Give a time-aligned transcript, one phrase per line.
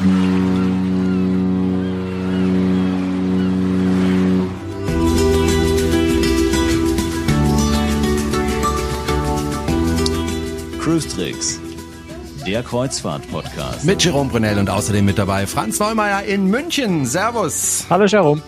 [0.00, 0.08] Cruise
[11.06, 11.60] Tricks,
[12.46, 13.84] der Kreuzfahrt-Podcast.
[13.84, 17.04] Mit Jerome Brunel und außerdem mit dabei Franz Neumeier in München.
[17.04, 17.84] Servus.
[17.90, 18.40] Hallo Jerome.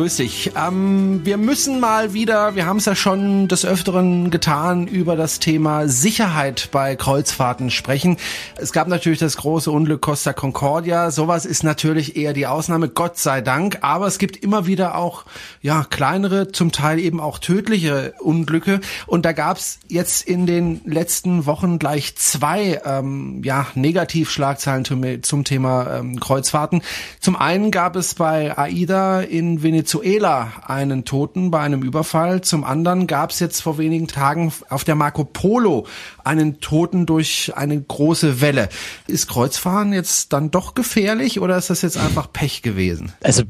[0.00, 0.52] Grüß dich.
[0.56, 5.40] Ähm, wir müssen mal wieder, wir haben es ja schon des Öfteren getan, über das
[5.40, 8.16] Thema Sicherheit bei Kreuzfahrten sprechen.
[8.56, 11.10] Es gab natürlich das große Unglück Costa Concordia.
[11.10, 13.80] Sowas ist natürlich eher die Ausnahme, Gott sei Dank.
[13.82, 15.26] Aber es gibt immer wieder auch
[15.60, 18.80] ja kleinere, zum Teil eben auch tödliche Unglücke.
[19.06, 25.22] Und da gab es jetzt in den letzten Wochen gleich zwei ähm, ja Negativschlagzeilen zum,
[25.22, 26.80] zum Thema ähm, Kreuzfahrten.
[27.20, 32.42] Zum einen gab es bei AIDA in Venezuela Venezuela einen Toten bei einem Überfall.
[32.42, 35.84] Zum anderen gab es jetzt vor wenigen Tagen auf der Marco Polo
[36.22, 38.68] einen Toten durch eine große Welle.
[39.08, 43.12] Ist Kreuzfahren jetzt dann doch gefährlich oder ist das jetzt einfach Pech gewesen?
[43.24, 43.42] Also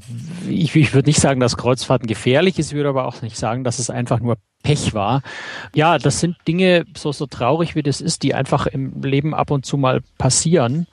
[0.49, 3.79] ich, ich würde nicht sagen, dass Kreuzfahrten gefährlich ist, würde aber auch nicht sagen, dass
[3.79, 5.21] es einfach nur Pech war.
[5.75, 9.51] Ja, das sind Dinge, so, so traurig wie das ist, die einfach im Leben ab
[9.51, 10.87] und zu mal passieren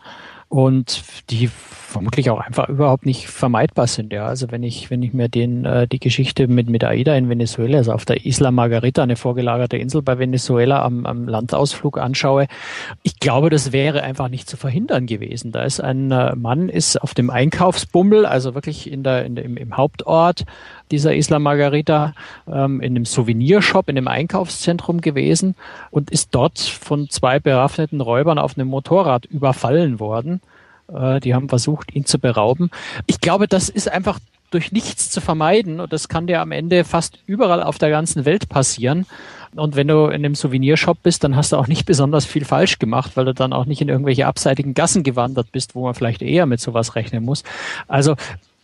[0.50, 4.14] und die vermutlich auch einfach überhaupt nicht vermeidbar sind.
[4.14, 7.30] Ja, also wenn ich wenn ich mir den äh, die Geschichte mit mit AIDA in
[7.30, 12.48] Venezuela, also auf der Isla Margarita, eine vorgelagerte Insel bei Venezuela am, am Landausflug anschaue,
[13.04, 15.52] ich glaube, das wäre einfach nicht zu verhindern gewesen.
[15.52, 19.45] Da ist ein äh, Mann ist auf dem Einkaufsbummel, also wirklich in der, in der
[19.45, 20.45] im, im Hauptort
[20.92, 22.14] dieser Isla Margarita
[22.48, 25.56] ähm, in einem Souvenirshop, in einem Einkaufszentrum gewesen
[25.92, 30.42] und ist dort von zwei bewaffneten Räubern auf einem Motorrad überfallen worden.
[30.94, 32.72] Äh, die haben versucht, ihn zu berauben.
[33.06, 36.86] Ich glaube, das ist einfach durch nichts zu vermeiden und das kann dir am Ende
[36.86, 39.06] fast überall auf der ganzen Welt passieren.
[39.56, 42.80] Und wenn du in einem Souvenirshop bist, dann hast du auch nicht besonders viel falsch
[42.80, 46.22] gemacht, weil du dann auch nicht in irgendwelche abseitigen Gassen gewandert bist, wo man vielleicht
[46.22, 47.44] eher mit sowas rechnen muss.
[47.88, 48.16] Also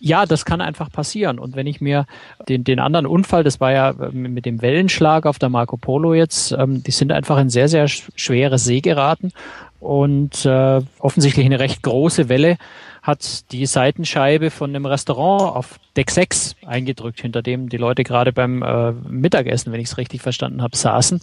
[0.06, 1.40] ja, das kann einfach passieren.
[1.40, 2.06] Und wenn ich mir
[2.50, 6.14] den, den anderen Unfall, das war ja äh, mit dem Wellenschlag auf der Marco Polo
[6.14, 9.32] jetzt, ähm, die sind einfach in sehr, sehr schwere See geraten
[9.80, 12.58] und äh, offensichtlich eine recht große Welle
[13.04, 18.32] hat die Seitenscheibe von einem Restaurant auf Deck 6 eingedrückt, hinter dem die Leute gerade
[18.32, 21.20] beim äh, Mittagessen, wenn ich es richtig verstanden habe, saßen.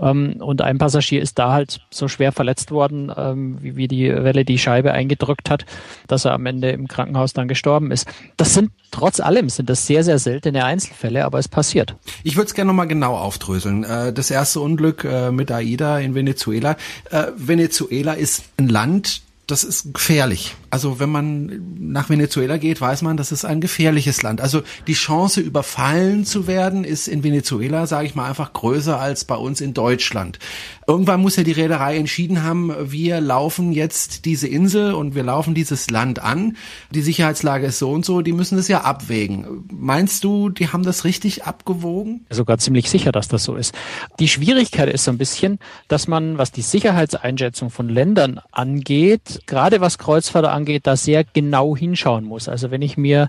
[0.00, 4.08] Ähm, und ein Passagier ist da halt so schwer verletzt worden, ähm, wie, wie die
[4.08, 5.66] Welle die Scheibe eingedrückt hat,
[6.06, 8.08] dass er am Ende im Krankenhaus dann gestorben ist.
[8.38, 11.94] Das sind trotz allem sind das sehr, sehr seltene Einzelfälle, aber es passiert.
[12.24, 13.84] Ich würde es gerne nochmal genau aufdröseln.
[13.84, 16.76] Äh, das erste Unglück äh, mit AIDA in Venezuela.
[17.10, 20.56] Äh, Venezuela ist ein Land, das ist gefährlich.
[20.70, 24.40] Also wenn man nach Venezuela geht, weiß man, das ist ein gefährliches Land.
[24.40, 29.24] Also die Chance, überfallen zu werden, ist in Venezuela, sage ich mal, einfach größer als
[29.24, 30.38] bei uns in Deutschland.
[30.86, 35.54] Irgendwann muss ja die Reederei entschieden haben, wir laufen jetzt diese Insel und wir laufen
[35.54, 36.56] dieses Land an.
[36.90, 39.64] Die Sicherheitslage ist so und so, die müssen das ja abwägen.
[39.70, 42.26] Meinst du, die haben das richtig abgewogen?
[42.30, 43.74] Sogar ziemlich sicher, dass das so ist.
[44.18, 45.58] Die Schwierigkeit ist so ein bisschen,
[45.88, 51.76] dass man, was die Sicherheitseinschätzung von Ländern angeht, gerade was Kreuzfahrt angeht, da sehr genau
[51.76, 52.48] hinschauen muss.
[52.48, 53.28] Also wenn ich mir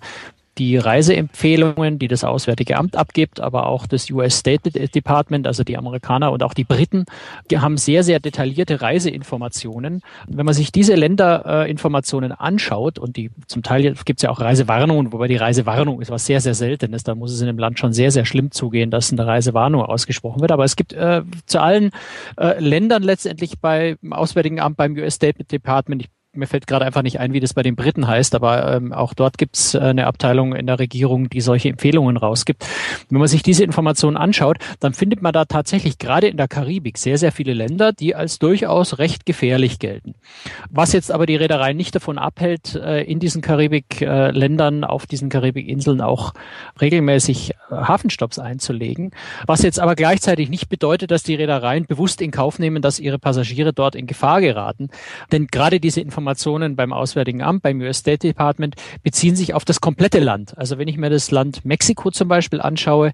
[0.60, 5.78] die Reiseempfehlungen, die das Auswärtige Amt abgibt, aber auch das US State Department, also die
[5.78, 7.06] Amerikaner und auch die Briten,
[7.50, 10.02] die haben sehr, sehr detaillierte Reiseinformationen.
[10.28, 15.14] Wenn man sich diese Länderinformationen anschaut und die zum Teil gibt es ja auch Reisewarnungen,
[15.14, 17.04] wobei die Reisewarnung ist was sehr, sehr Seltenes.
[17.04, 20.42] Da muss es in dem Land schon sehr, sehr schlimm zugehen, dass eine Reisewarnung ausgesprochen
[20.42, 20.52] wird.
[20.52, 21.92] Aber es gibt äh, zu allen
[22.38, 27.02] äh, Ländern letztendlich beim Auswärtigen Amt, beim US State Department, ich mir fällt gerade einfach
[27.02, 29.80] nicht ein, wie das bei den Briten heißt, aber ähm, auch dort gibt es äh,
[29.80, 32.68] eine Abteilung in der Regierung, die solche Empfehlungen rausgibt.
[33.10, 37.00] Wenn man sich diese Informationen anschaut, dann findet man da tatsächlich gerade in der Karibik
[37.00, 40.14] sehr, sehr viele Länder, die als durchaus recht gefährlich gelten.
[40.70, 46.00] Was jetzt aber die Reederei nicht davon abhält, äh, in diesen Karibik-Ländern, auf diesen Karibikinseln
[46.00, 46.34] auch
[46.80, 49.12] regelmäßig äh, Hafenstopps einzulegen.
[49.48, 53.18] Was jetzt aber gleichzeitig nicht bedeutet, dass die Reedereien bewusst in Kauf nehmen, dass ihre
[53.18, 54.90] Passagiere dort in Gefahr geraten.
[55.32, 59.64] Denn gerade diese Informationen Informationen beim Auswärtigen Amt, beim US State Department, beziehen sich auf
[59.64, 60.58] das komplette Land.
[60.58, 63.14] Also wenn ich mir das Land Mexiko zum Beispiel anschaue,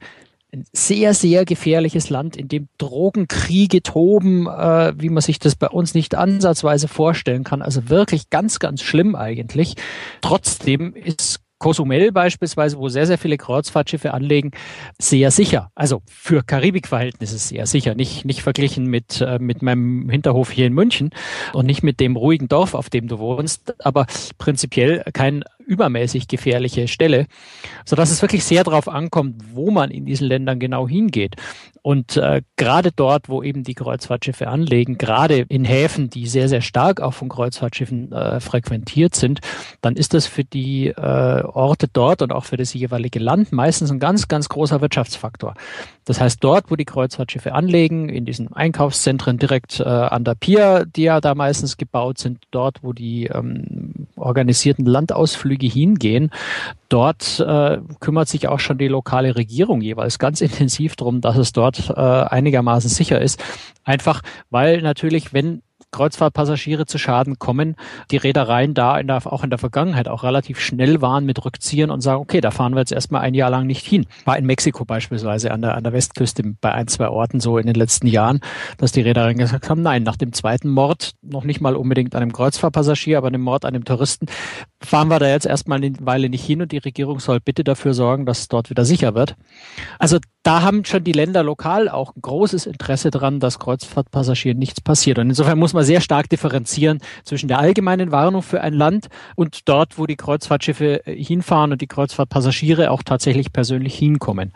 [0.52, 5.68] ein sehr, sehr gefährliches Land, in dem Drogenkriege toben, äh, wie man sich das bei
[5.68, 7.62] uns nicht ansatzweise vorstellen kann.
[7.62, 9.76] Also wirklich ganz, ganz schlimm eigentlich.
[10.22, 14.52] Trotzdem ist Cozumel beispielsweise, wo sehr, sehr viele Kreuzfahrtschiffe anlegen,
[15.00, 15.72] sehr sicher.
[15.74, 17.96] Also für Karibikverhältnisse sehr sicher.
[17.96, 21.10] Nicht, nicht verglichen mit, äh, mit meinem Hinterhof hier in München
[21.54, 24.06] und nicht mit dem ruhigen Dorf, auf dem du wohnst, aber
[24.38, 27.28] prinzipiell kein übermäßig gefährliche Stelle,
[27.86, 31.36] so dass es wirklich sehr darauf ankommt, wo man in diesen Ländern genau hingeht.
[31.86, 36.62] Und äh, gerade dort, wo eben die Kreuzfahrtschiffe anlegen, gerade in Häfen, die sehr, sehr
[36.62, 39.40] stark auch von Kreuzfahrtschiffen äh, frequentiert sind,
[39.82, 43.92] dann ist das für die äh, Orte dort und auch für das jeweilige Land meistens
[43.92, 45.54] ein ganz, ganz großer Wirtschaftsfaktor.
[46.06, 50.86] Das heißt, dort, wo die Kreuzfahrtschiffe anlegen, in diesen Einkaufszentren direkt äh, an der Pier,
[50.88, 56.32] die ja da meistens gebaut sind, dort, wo die ähm, organisierten Landausflüge hingehen,
[56.90, 61.54] dort äh, kümmert sich auch schon die lokale Regierung jeweils ganz intensiv darum, dass es
[61.54, 63.44] dort äh, einigermaßen sicher ist.
[63.84, 65.62] Einfach weil natürlich, wenn
[65.96, 67.76] Kreuzfahrtpassagiere zu Schaden kommen,
[68.12, 71.90] die Reedereien da in der, auch in der Vergangenheit auch relativ schnell waren mit Rückziehen
[71.90, 74.06] und sagen, okay, da fahren wir jetzt erstmal ein Jahr lang nicht hin.
[74.26, 77.66] War in Mexiko beispielsweise an der, an der Westküste bei ein, zwei Orten so in
[77.66, 78.42] den letzten Jahren,
[78.78, 82.34] dass die Reedereien gesagt haben, nein, nach dem zweiten Mord, noch nicht mal unbedingt einem
[82.34, 84.26] Kreuzfahrtpassagier, aber einem Mord an einem Touristen,
[84.82, 87.94] fahren wir da jetzt erstmal eine Weile nicht hin und die Regierung soll bitte dafür
[87.94, 89.38] sorgen, dass es dort wieder sicher wird.
[89.98, 94.82] Also da haben schon die Länder lokal auch ein großes Interesse dran, dass Kreuzfahrtpassagieren nichts
[94.82, 95.18] passiert.
[95.18, 99.68] Und insofern muss man sehr stark differenzieren zwischen der allgemeinen Warnung für ein Land und
[99.68, 104.54] dort, wo die Kreuzfahrtschiffe äh, hinfahren und die Kreuzfahrtpassagiere auch tatsächlich persönlich hinkommen.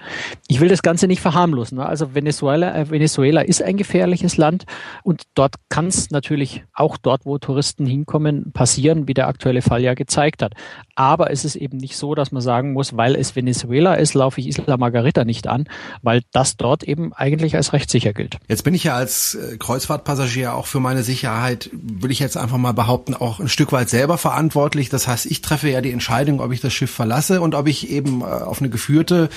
[0.47, 1.79] Ich will das Ganze nicht verharmlosen.
[1.79, 4.65] Also Venezuela, äh, Venezuela ist ein gefährliches Land
[5.03, 9.81] und dort kann es natürlich auch dort, wo Touristen hinkommen, passieren, wie der aktuelle Fall
[9.81, 10.53] ja gezeigt hat.
[10.95, 14.41] Aber es ist eben nicht so, dass man sagen muss, weil es Venezuela ist, laufe
[14.41, 15.65] ich Isla Margarita nicht an,
[16.01, 18.37] weil das dort eben eigentlich als rechtssicher gilt.
[18.47, 22.57] Jetzt bin ich ja als äh, Kreuzfahrtpassagier auch für meine Sicherheit, will ich jetzt einfach
[22.57, 24.89] mal behaupten, auch ein Stück weit selber verantwortlich.
[24.89, 27.89] Das heißt, ich treffe ja die Entscheidung, ob ich das Schiff verlasse und ob ich
[27.89, 29.29] eben äh, auf eine geführte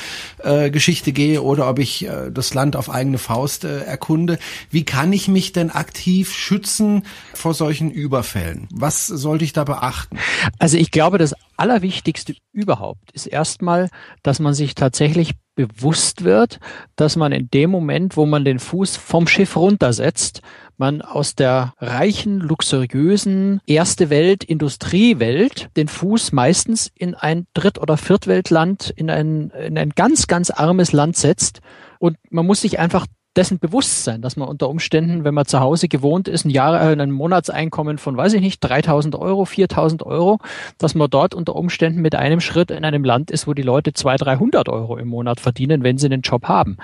[0.43, 4.39] äh, Geschichte gehe oder ob ich äh, das Land auf eigene Faust äh, erkunde.
[4.71, 8.69] Wie kann ich mich denn aktiv schützen vor solchen Überfällen?
[8.71, 10.19] Was sollte ich da beachten?
[10.59, 13.89] Also ich glaube, das Allerwichtigste überhaupt ist erstmal,
[14.23, 16.59] dass man sich tatsächlich bewusst wird,
[16.97, 20.43] dass man in dem Moment, wo man den Fuß vom Schiff runtersetzt,
[20.79, 27.97] man aus der reichen, luxuriösen erste Welt, Industriewelt den Fuß meistens in ein Dritt- oder
[27.97, 31.61] Viertweltland, in ein, in ein ganz, ganz armes Land setzt.
[31.99, 35.89] Und man muss sich einfach dessen Bewusstsein, dass man unter Umständen, wenn man zu Hause
[35.89, 40.39] gewohnt ist, ein Jahr, äh, ein Monatseinkommen von, weiß ich nicht, 3000 Euro, 4000 Euro,
[40.79, 43.95] dass man dort unter Umständen mit einem Schritt in einem Land ist, wo die Leute
[43.95, 46.77] 200, 300 Euro im Monat verdienen, wenn sie einen Job haben.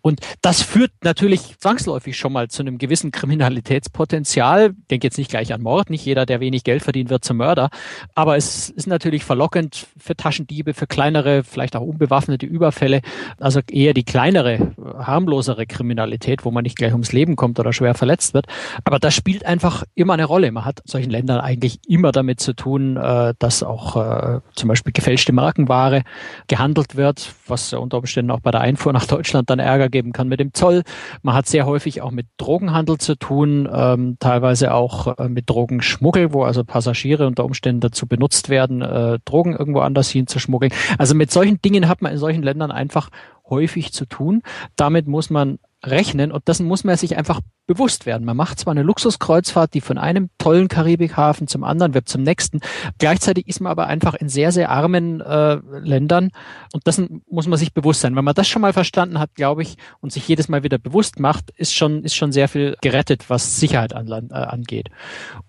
[0.00, 4.74] Und das führt natürlich zwangsläufig schon mal zu einem gewissen Kriminalitätspotenzial.
[4.80, 5.90] Ich denke jetzt nicht gleich an Mord.
[5.90, 7.68] Nicht jeder, der wenig Geld verdient, wird zum Mörder.
[8.14, 13.02] Aber es ist natürlich verlockend für Taschendiebe, für kleinere, vielleicht auch unbewaffnete Überfälle.
[13.38, 17.72] Also eher die kleinere, harmlosere Kriminalität Kriminalität, wo man nicht gleich ums Leben kommt oder
[17.72, 18.46] schwer verletzt wird.
[18.84, 20.52] Aber das spielt einfach immer eine Rolle.
[20.52, 24.92] Man hat solchen Ländern eigentlich immer damit zu tun, äh, dass auch äh, zum Beispiel
[24.92, 26.04] gefälschte Markenware
[26.46, 30.28] gehandelt wird, was unter Umständen auch bei der Einfuhr nach Deutschland dann Ärger geben kann
[30.28, 30.82] mit dem Zoll.
[31.22, 36.32] Man hat sehr häufig auch mit Drogenhandel zu tun, ähm, teilweise auch äh, mit Drogenschmuggel,
[36.32, 38.80] wo also Passagiere unter Umständen dazu benutzt werden,
[39.24, 40.72] Drogen irgendwo anders hin zu schmuggeln.
[40.98, 43.10] Also mit solchen Dingen hat man in solchen Ländern einfach
[43.52, 44.42] häufig zu tun.
[44.74, 48.24] Damit muss man rechnen und dessen muss man sich einfach bewusst werden.
[48.24, 52.60] Man macht zwar eine Luxuskreuzfahrt, die von einem tollen Karibikhafen zum anderen wird, zum nächsten.
[52.98, 56.30] Gleichzeitig ist man aber einfach in sehr, sehr armen äh, Ländern
[56.72, 58.14] und dessen muss man sich bewusst sein.
[58.16, 61.18] Wenn man das schon mal verstanden hat, glaube ich, und sich jedes Mal wieder bewusst
[61.18, 64.88] macht, ist schon, ist schon sehr viel gerettet, was Sicherheit an, äh, angeht.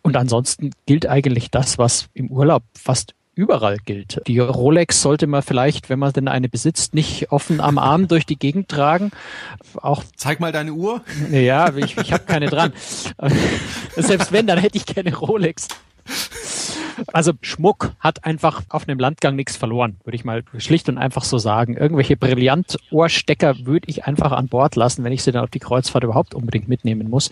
[0.01, 4.21] Und ansonsten gilt eigentlich das, was im Urlaub fast überall gilt.
[4.27, 8.25] Die Rolex sollte man vielleicht, wenn man denn eine besitzt, nicht offen am Arm durch
[8.25, 9.11] die Gegend tragen.
[9.75, 11.01] Auch Zeig mal deine Uhr.
[11.31, 12.73] Ja, ich, ich habe keine dran.
[13.95, 15.67] Selbst wenn, dann hätte ich keine Rolex.
[17.11, 21.23] Also Schmuck hat einfach auf einem Landgang nichts verloren, würde ich mal schlicht und einfach
[21.23, 21.75] so sagen.
[21.75, 26.03] Irgendwelche Brillant-Ohrstecker würde ich einfach an Bord lassen, wenn ich sie dann auf die Kreuzfahrt
[26.03, 27.29] überhaupt unbedingt mitnehmen muss.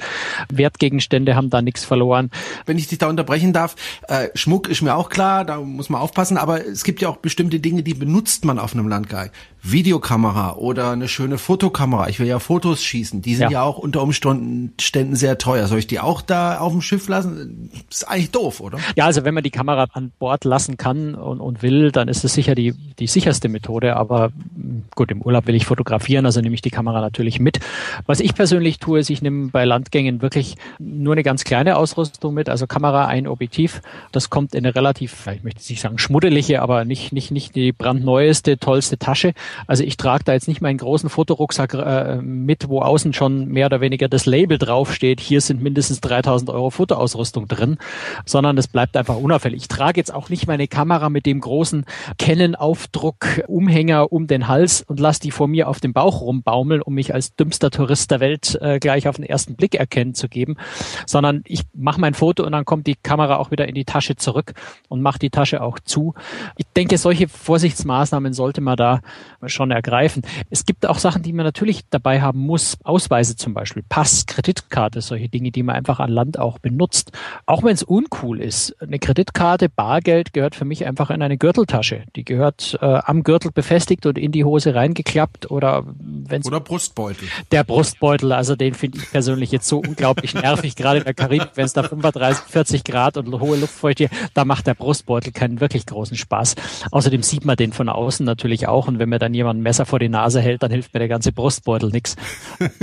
[0.52, 2.32] Wertgegenstände haben da nichts verloren.
[2.66, 3.76] Wenn ich dich da unterbrechen darf,
[4.08, 7.18] äh, Schmuck ist mir auch klar, da muss man aufpassen, aber es gibt ja auch
[7.18, 9.30] bestimmte Dinge, die benutzt man auf einem Landgang.
[9.64, 12.10] Videokamera oder eine schöne Fotokamera.
[12.10, 13.22] Ich will ja Fotos schießen.
[13.22, 15.68] Die sind ja, ja auch unter Umständen sehr teuer.
[15.68, 17.70] Soll ich die auch da auf dem Schiff lassen?
[17.90, 18.80] ist eigentlich doof, oder?
[18.96, 22.24] Ja, also wenn man die Kamera an Bord lassen kann und, und will, dann ist
[22.24, 23.98] es sicher die, die sicherste Methode.
[23.98, 27.60] Aber hm, gut, im Urlaub will ich fotografieren, also nehme ich die Kamera natürlich mit.
[28.08, 32.34] Was ich persönlich tue, ist, ich nehme bei Landgängen wirklich nur eine ganz kleine Ausrüstung
[32.34, 33.82] mit, also Kamera, ein Objektiv.
[34.12, 37.72] Das kommt in eine relativ, ich möchte nicht sagen schmuddelige, aber nicht, nicht, nicht die
[37.74, 39.34] brandneueste, tollste Tasche
[39.68, 43.68] Also ich trage da jetzt nicht meinen großen Fotorucksack äh, mit, wo außen schon mehr
[43.68, 47.78] oder weniger das Label draufsteht, hier sind mindestens 3000 Euro Fotoausrüstung drin,
[48.26, 49.62] sondern es bleibt einfach unauffällig.
[49.62, 51.86] Ich trage jetzt auch nicht meine Kamera mit dem großen
[52.18, 56.94] Canon-Aufdruck Umhänger um den Hals und lasse die vor mir auf dem Bauch rumbaumeln, um
[56.94, 60.58] mich als dümmster Tourist der Welt äh, gleich auf den ersten Blick erkennen zu geben,
[61.06, 64.16] sondern ich mache mein Foto und dann kommt die Kamera auch wieder in die Tasche
[64.16, 64.54] zurück
[64.90, 66.14] und mache die Tasche auch zu.
[66.58, 69.02] Ich denke, solche Vorsichtsmaßnahmen sollte man da
[69.50, 70.24] schon ergreifen.
[70.50, 72.78] Es gibt auch Sachen, die man natürlich dabei haben muss.
[72.84, 77.12] Ausweise zum Beispiel, Pass, Kreditkarte, solche Dinge, die man einfach an Land auch benutzt.
[77.46, 78.76] Auch wenn es uncool ist.
[78.82, 82.04] Eine Kreditkarte, Bargeld gehört für mich einfach in eine Gürteltasche.
[82.16, 87.28] Die gehört äh, am Gürtel befestigt und in die Hose reingeklappt oder wenn Oder Brustbeutel.
[87.52, 91.52] Der Brustbeutel, also den finde ich persönlich jetzt so unglaublich nervig, gerade in der Karibik,
[91.56, 95.86] wenn es da 35, 40 Grad und hohe Luftfeuchtigkeit, da macht der Brustbeutel keinen wirklich
[95.86, 96.56] großen Spaß.
[96.92, 99.86] Außerdem sieht man den von außen natürlich auch und wenn mir dann jemand ein Messer
[99.86, 102.16] vor die Nase hält, dann hilft mir der ganze Brustbeutel nichts.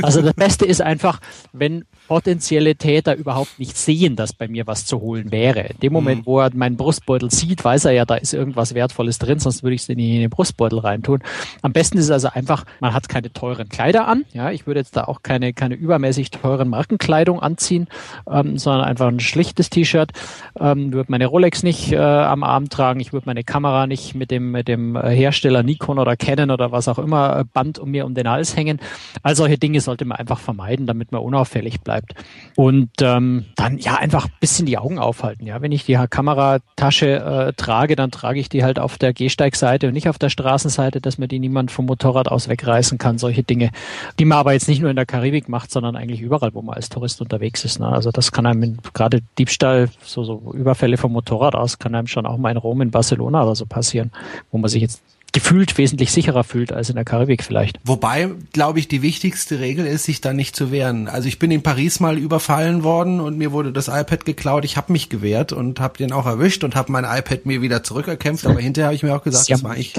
[0.02, 1.20] Also das Beste ist einfach,
[1.52, 5.60] wenn potenzielle Täter überhaupt nicht sehen, dass bei mir was zu holen wäre.
[5.60, 6.26] In dem Moment, mhm.
[6.26, 9.74] wo er meinen Brustbeutel sieht, weiß er ja, da ist irgendwas Wertvolles drin, sonst würde
[9.74, 11.22] ich es nicht in den Brustbeutel reintun.
[11.62, 14.24] Am besten ist es also einfach, man hat keine teuren Kleider an.
[14.32, 17.88] Ja, ich würde jetzt da auch keine, keine übermäßig teuren Markenkleidung anziehen,
[18.30, 20.12] ähm, sondern einfach ein schlichtes T-Shirt.
[20.58, 23.00] Ähm, würde meine Rolex nicht äh, am Arm tragen.
[23.00, 26.88] Ich würde meine Kamera nicht mit dem, mit dem Hersteller Nikon oder Canon oder was
[26.88, 28.80] auch immer äh, Band um mir um den Hals hängen.
[29.22, 32.14] All solche Dinge sollte man einfach vermeiden, damit man unauffällig bleibt bleibt.
[32.54, 35.46] Und ähm, dann ja einfach ein bisschen die Augen aufhalten.
[35.46, 39.88] Ja, wenn ich die Kameratasche äh, trage, dann trage ich die halt auf der Gehsteigseite
[39.88, 43.18] und nicht auf der Straßenseite, dass mir die niemand vom Motorrad aus wegreißen kann.
[43.18, 43.70] Solche Dinge,
[44.18, 46.76] die man aber jetzt nicht nur in der Karibik macht, sondern eigentlich überall, wo man
[46.76, 47.80] als Tourist unterwegs ist.
[47.80, 47.88] Ne?
[47.88, 52.26] Also das kann einem gerade Diebstahl, so, so Überfälle vom Motorrad aus, kann einem schon
[52.26, 54.10] auch mal in Rom, in Barcelona oder so passieren,
[54.50, 55.02] wo man sich jetzt
[55.38, 57.78] gefühlt wesentlich sicherer fühlt als in der Karibik vielleicht.
[57.84, 61.06] Wobei, glaube ich, die wichtigste Regel ist, sich da nicht zu wehren.
[61.06, 64.64] Also ich bin in Paris mal überfallen worden und mir wurde das iPad geklaut.
[64.64, 67.84] Ich habe mich gewehrt und habe den auch erwischt und habe mein iPad mir wieder
[67.84, 68.46] zurückerkämpft.
[68.46, 69.94] Aber hinterher habe ich mir auch gesagt, das war ich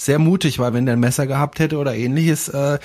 [0.00, 2.78] sehr mutig, weil wenn der ein Messer gehabt hätte oder ähnliches, äh,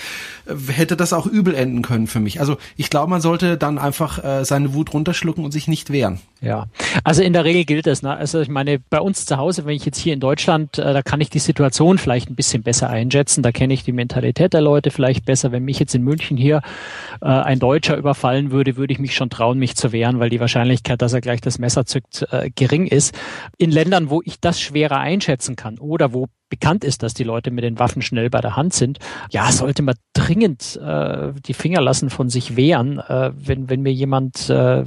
[0.68, 2.42] hätte das auch übel enden können für mich.
[2.42, 6.20] Also ich glaube, man sollte dann einfach äh, seine Wut runterschlucken und sich nicht wehren.
[6.42, 6.66] Ja,
[7.06, 8.02] also in der Regel gilt das.
[8.02, 8.16] Ne?
[8.16, 11.02] Also ich meine, bei uns zu Hause, wenn ich jetzt hier in Deutschland, äh, da
[11.02, 13.42] kann ich die Situation vielleicht ein bisschen besser einschätzen.
[13.42, 15.54] Da kenne ich die Mentalität der Leute vielleicht besser.
[15.54, 16.62] Wenn mich jetzt in München hier
[17.22, 20.42] äh, ein Deutscher überfallen würde, würde ich mich schon trauen, mich zu wehren, weil die
[20.42, 23.18] Wahrscheinlichkeit, dass er gleich das Messer zückt, äh, gering ist.
[23.58, 27.52] In Ländern, wo ich das schwerer einschätzen kann oder wo bekannt ist, dass die Leute
[27.52, 29.00] mit den Waffen schnell bei der Hand sind,
[29.30, 33.94] ja, sollte man dringend äh, die Finger lassen von sich wehren, äh, wenn, wenn mir
[33.94, 34.84] jemand äh,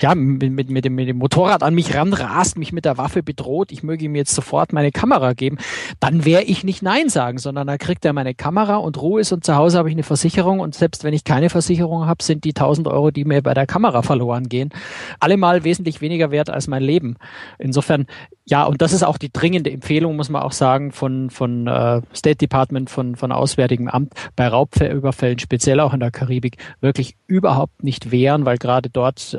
[0.00, 3.22] ja, mit, mit, mit, dem, mit dem Motorrad an mich ranrast, mich mit der Waffe
[3.22, 5.58] bedroht, ich möge ihm jetzt sofort meine Kamera geben,
[6.00, 9.32] dann werde ich nicht Nein sagen, sondern da kriegt er meine Kamera und Ruhe ist
[9.32, 12.44] und zu Hause habe ich eine Versicherung und selbst wenn ich keine Versicherung habe, sind
[12.44, 14.70] die 1000 Euro, die mir bei der Kamera verloren gehen,
[15.18, 17.16] allemal wesentlich weniger wert als mein Leben.
[17.58, 18.06] Insofern,
[18.46, 22.00] ja, und das ist auch die dringende Empfehlung, muss man auch sagen, von, von äh,
[22.14, 27.82] State Department, von, von Auswärtigem Amt, bei Raubüberfällen, speziell auch in der Karibik, wirklich überhaupt
[27.84, 29.38] nicht wehren, weil gerade dort äh,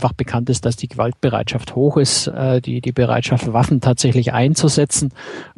[0.00, 5.12] einfach bekannt ist, dass die Gewaltbereitschaft hoch ist, äh, die, die Bereitschaft, Waffen tatsächlich einzusetzen,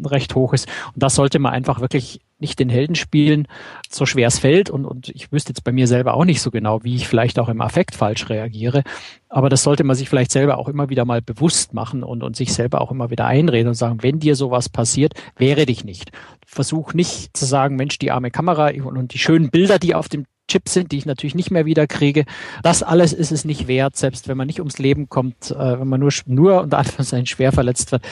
[0.04, 0.66] recht hoch ist.
[0.94, 3.46] Und das sollte man einfach wirklich nicht den Helden spielen,
[3.88, 4.68] so schwer es fällt.
[4.68, 7.38] Und, und ich wüsste jetzt bei mir selber auch nicht so genau, wie ich vielleicht
[7.38, 8.82] auch im Affekt falsch reagiere.
[9.28, 12.34] Aber das sollte man sich vielleicht selber auch immer wieder mal bewusst machen und, und
[12.34, 16.10] sich selber auch immer wieder einreden und sagen, wenn dir sowas passiert, wehre dich nicht.
[16.44, 20.08] Versuch nicht zu sagen, Mensch, die arme Kamera und, und die schönen Bilder, die auf
[20.08, 22.26] dem Chips sind, die ich natürlich nicht mehr wieder kriege.
[22.62, 25.88] Das alles ist es nicht wert, selbst wenn man nicht ums Leben kommt, äh, wenn
[25.88, 28.02] man nur, nur unter Anführungszeichen schwer verletzt wird.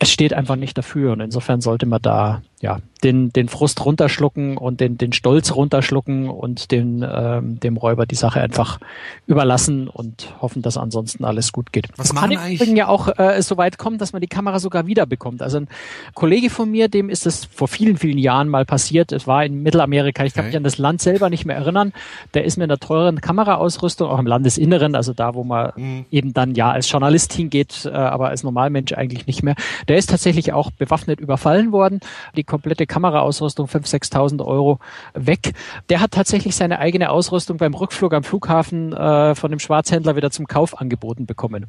[0.00, 4.56] Es steht einfach nicht dafür und insofern sollte man da ja, den, den Frust runterschlucken
[4.56, 8.80] und den, den Stolz runterschlucken und den, ähm, dem Räuber die Sache einfach
[9.26, 11.88] überlassen und hoffen, dass ansonsten alles gut geht.
[11.96, 12.68] Was machen kann eigentlich?
[12.70, 15.42] ja auch äh, so weit kommen, dass man die Kamera sogar wiederbekommt.
[15.42, 15.68] Also ein
[16.14, 19.12] Kollege von mir, dem ist das vor vielen, vielen Jahren mal passiert.
[19.12, 20.24] Es war in Mittelamerika.
[20.24, 20.40] Ich okay.
[20.40, 21.92] kann mich an das Land selber nicht mehr erinnern.
[22.32, 26.06] Der ist mit einer teuren Kameraausrüstung, auch im Landesinneren, also da, wo man mhm.
[26.10, 29.56] eben dann ja als Journalist hingeht, äh, aber als Normalmensch eigentlich nicht mehr.
[29.88, 32.00] Der ist tatsächlich auch bewaffnet überfallen worden.
[32.34, 34.78] Die komplette Kameraausrüstung 5.000, 6.000 Euro
[35.14, 35.52] weg.
[35.88, 40.30] Der hat tatsächlich seine eigene Ausrüstung beim Rückflug am Flughafen äh, von dem Schwarzhändler wieder
[40.30, 41.66] zum Kauf angeboten bekommen.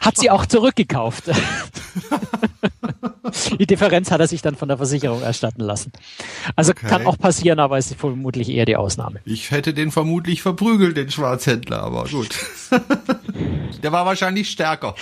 [0.00, 1.24] Hat sie auch zurückgekauft.
[3.58, 5.92] Die Differenz hat er sich dann von der Versicherung erstatten lassen.
[6.54, 6.86] Also okay.
[6.86, 9.20] kann auch passieren, aber ist vermutlich eher die Ausnahme.
[9.24, 12.36] Ich hätte den vermutlich verprügelt, den Schwarzhändler, aber gut.
[13.82, 14.94] der war wahrscheinlich stärker.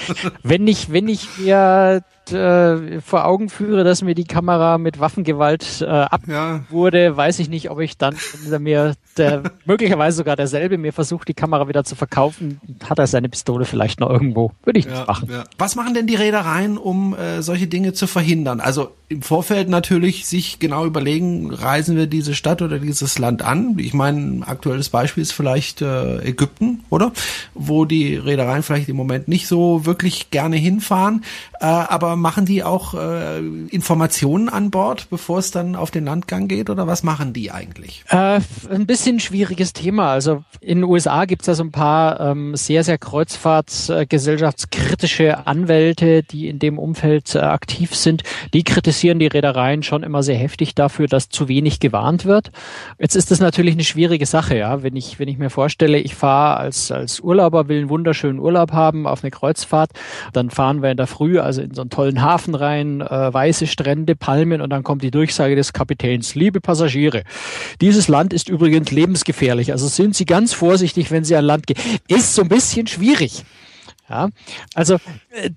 [0.42, 2.02] Wenn ich, wenn ich mir
[2.32, 6.64] äh, vor Augen führe, dass mir die Kamera mit Waffengewalt äh, ab ja.
[6.70, 8.16] wurde, weiß ich nicht, ob ich dann
[8.58, 13.28] mir der, möglicherweise sogar derselbe mir versucht, die Kamera wieder zu verkaufen, hat er seine
[13.28, 14.52] Pistole vielleicht noch irgendwo.
[14.64, 15.28] Würde ich ja, nicht machen.
[15.30, 15.44] Ja.
[15.58, 18.60] Was machen denn die Reedereien, um äh, solche Dinge zu verhindern?
[18.60, 23.76] Also im Vorfeld natürlich sich genau überlegen, reisen wir diese Stadt oder dieses Land an?
[23.78, 27.12] Ich meine, ein aktuelles Beispiel ist vielleicht äh, Ägypten, oder?
[27.54, 31.22] Wo die Reedereien vielleicht im Moment nicht so wirklich gerne hinfahren.
[31.60, 36.48] Äh, aber machen die auch äh, Informationen an Bord, bevor es dann auf den Landgang
[36.48, 36.70] geht?
[36.70, 38.04] Oder was machen die eigentlich?
[38.08, 38.40] Äh,
[38.70, 40.12] ein bisschen schwieriges Thema.
[40.12, 46.22] Also in den USA gibt es ja so ein paar ähm, sehr, sehr kreuzfahrtsgesellschaftskritische Anwälte,
[46.22, 48.22] die in dem Umfeld äh, aktiv sind.
[48.52, 52.50] Die kritisieren die Reedereien schon immer sehr heftig dafür, dass zu wenig gewarnt wird.
[52.98, 54.82] Jetzt ist das natürlich eine schwierige Sache, ja.
[54.82, 58.72] Wenn ich, wenn ich mir vorstelle, ich fahre als, als Urlauber, will einen wunderschönen Urlaub
[58.72, 59.90] haben auf eine Kreuzfahrt,
[60.32, 63.66] dann fahren wir in der Früh also in so einen tollen Hafen rein, äh, weiße
[63.66, 66.34] Strände, Palmen und dann kommt die Durchsage des Kapitäns.
[66.34, 67.22] Liebe Passagiere,
[67.80, 69.72] dieses Land ist übrigens lebensgefährlich.
[69.72, 71.78] Also sind Sie ganz vorsichtig, wenn Sie an Land gehen.
[72.08, 73.44] Ist so ein bisschen schwierig.
[74.08, 74.28] Ja,
[74.74, 74.96] also
[75.30, 75.50] äh,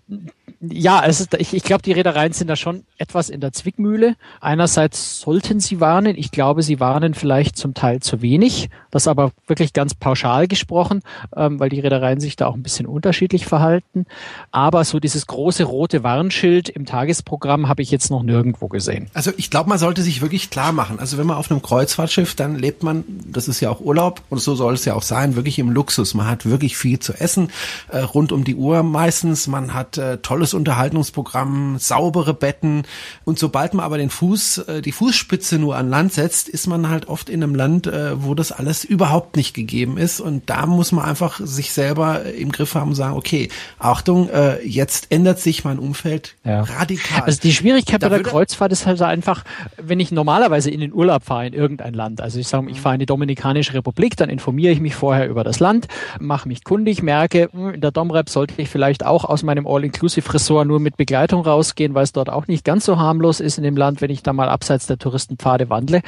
[0.59, 4.15] ja, es ist, ich, ich glaube, die Reedereien sind da schon etwas in der Zwickmühle.
[4.41, 6.15] Einerseits sollten sie warnen.
[6.17, 8.69] Ich glaube, sie warnen vielleicht zum Teil zu wenig.
[8.89, 11.01] Das aber wirklich ganz pauschal gesprochen,
[11.35, 14.05] ähm, weil die Reedereien sich da auch ein bisschen unterschiedlich verhalten.
[14.51, 19.09] Aber so dieses große rote Warnschild im Tagesprogramm habe ich jetzt noch nirgendwo gesehen.
[19.13, 20.99] Also ich glaube, man sollte sich wirklich klar machen.
[20.99, 24.39] Also wenn man auf einem Kreuzfahrtschiff, dann lebt man, das ist ja auch Urlaub und
[24.39, 26.15] so soll es ja auch sein, wirklich im Luxus.
[26.15, 27.51] Man hat wirklich viel zu essen,
[27.89, 29.47] äh, rund um die Uhr meistens.
[29.47, 32.83] Man hat äh, tolles Unterhaltungsprogramm, saubere Betten.
[33.25, 36.87] Und sobald man aber den Fuß, äh, die Fußspitze nur an Land setzt, ist man
[36.89, 40.19] halt oft in einem Land, äh, wo das alles überhaupt nicht gegeben ist.
[40.19, 44.61] Und da muss man einfach sich selber im Griff haben und sagen, okay, Achtung, äh,
[44.63, 46.61] jetzt ändert sich mein Umfeld ja.
[46.61, 47.23] radikal.
[47.23, 49.43] Also die Schwierigkeit da bei der Kreuzfahrt ist halt einfach,
[49.77, 52.95] wenn ich normalerweise in den Urlaub fahre in irgendein Land, also ich sage, ich fahre
[52.95, 55.87] in die Dominikanische Republik, dann informiere ich mich vorher über das Land,
[56.19, 60.33] mache mich kundig, merke, hm, in der Domrep sollte ich vielleicht auch aus meinem All-Inclusive
[60.33, 63.63] Ressort nur mit Begleitung rausgehen, weil es dort auch nicht ganz so harmlos ist in
[63.63, 66.01] dem Land, wenn ich da mal abseits der Touristenpfade wandle.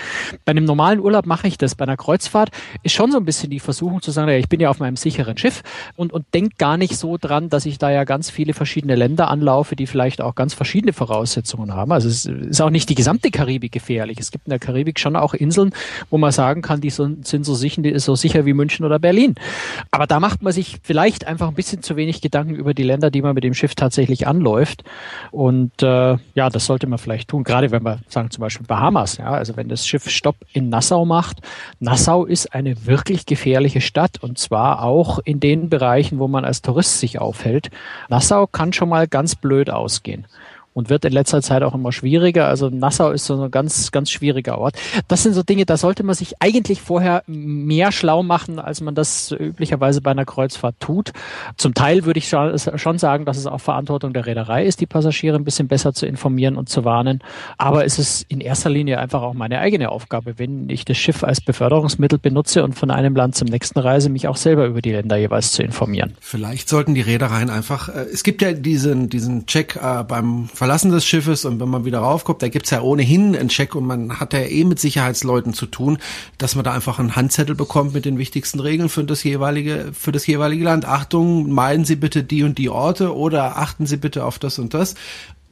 [0.46, 1.76] Bei einem normalen Urlaub mache ich das.
[1.76, 2.50] Bei einer Kreuzfahrt
[2.84, 4.96] ist schon so ein bisschen die Versuchung zu sagen, ja, ich bin ja auf meinem
[4.96, 5.64] sicheren Schiff
[5.96, 9.30] und, und denke gar nicht so dran, dass ich da ja ganz viele verschiedene Länder
[9.30, 11.92] anlaufe, die vielleicht auch ganz verschiedene Voraussetzungen haben.
[11.92, 14.20] Also es ist auch nicht die gesamte Karibik gefährlich.
[14.20, 15.74] Es gibt in der Karibik schon auch Inseln,
[16.10, 19.36] wo man sagen kann, die sind so sicher, so sicher wie München oder Berlin.
[19.92, 23.12] Aber da macht man sich vielleicht einfach ein bisschen zu wenig Gedanken über die Länder,
[23.12, 24.84] die man mit dem Schiff tatsächlich anläuft.
[25.32, 29.18] Und äh, ja, das sollte man vielleicht tun, gerade wenn wir sagen zum Beispiel Bahamas.
[29.18, 31.42] Ja, also wenn das Schiff Stopp in Nassau macht.
[31.80, 36.62] Nassau ist eine wirklich gefährliche Stadt und zwar auch in den Bereichen, wo man als
[36.62, 37.70] Tourist sich aufhält.
[38.10, 40.26] Nassau kann schon mal ganz blöd ausgehen
[40.80, 42.48] und wird in letzter Zeit auch immer schwieriger.
[42.48, 44.76] Also Nassau ist so ein ganz, ganz schwieriger Ort.
[45.08, 48.96] Das sind so Dinge, da sollte man sich eigentlich vorher mehr schlau machen, als man
[48.96, 51.12] das üblicherweise bei einer Kreuzfahrt tut.
[51.58, 55.36] Zum Teil würde ich schon sagen, dass es auch Verantwortung der Reederei ist, die Passagiere
[55.36, 57.20] ein bisschen besser zu informieren und zu warnen.
[57.58, 61.24] Aber es ist in erster Linie einfach auch meine eigene Aufgabe, wenn ich das Schiff
[61.26, 64.92] als Beförderungsmittel benutze und von einem Land zum nächsten reise, mich auch selber über die
[64.92, 66.16] Länder jeweils zu informieren.
[66.22, 70.69] Vielleicht sollten die Reedereien einfach, äh, es gibt ja diesen, diesen Check äh, beim Verlassen
[70.70, 74.20] des Schiffes und wenn man wieder raufkommt, da gibt's ja ohnehin einen Check und man
[74.20, 75.98] hat ja eh mit Sicherheitsleuten zu tun,
[76.38, 80.12] dass man da einfach einen Handzettel bekommt mit den wichtigsten Regeln für das jeweilige, für
[80.12, 80.86] das jeweilige Land.
[80.86, 84.74] Achtung, meiden Sie bitte die und die Orte oder achten Sie bitte auf das und
[84.74, 84.96] das.